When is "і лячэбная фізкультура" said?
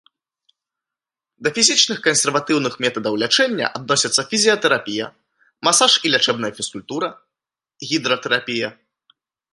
6.09-7.09